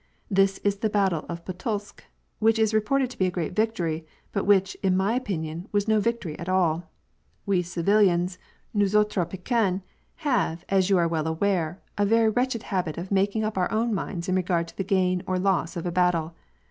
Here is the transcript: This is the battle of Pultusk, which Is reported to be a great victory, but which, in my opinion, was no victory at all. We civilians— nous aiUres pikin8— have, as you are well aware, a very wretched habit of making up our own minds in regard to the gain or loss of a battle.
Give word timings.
This 0.31 0.57
is 0.63 0.77
the 0.77 0.89
battle 0.89 1.27
of 1.29 1.45
Pultusk, 1.45 2.03
which 2.39 2.57
Is 2.57 2.73
reported 2.73 3.11
to 3.11 3.19
be 3.19 3.27
a 3.27 3.31
great 3.31 3.55
victory, 3.55 4.03
but 4.31 4.45
which, 4.47 4.73
in 4.81 4.97
my 4.97 5.13
opinion, 5.13 5.67
was 5.71 5.87
no 5.87 5.99
victory 5.99 6.39
at 6.39 6.49
all. 6.49 6.89
We 7.45 7.61
civilians— 7.61 8.39
nous 8.73 8.95
aiUres 8.95 9.29
pikin8— 9.29 9.83
have, 10.27 10.65
as 10.69 10.89
you 10.89 10.97
are 10.97 11.07
well 11.07 11.27
aware, 11.27 11.83
a 11.99 12.05
very 12.07 12.29
wretched 12.29 12.63
habit 12.63 12.97
of 12.97 13.11
making 13.11 13.43
up 13.43 13.59
our 13.59 13.71
own 13.71 13.93
minds 13.93 14.27
in 14.27 14.33
regard 14.33 14.67
to 14.69 14.75
the 14.75 14.83
gain 14.83 15.21
or 15.27 15.37
loss 15.37 15.77
of 15.77 15.85
a 15.85 15.91
battle. 15.91 16.33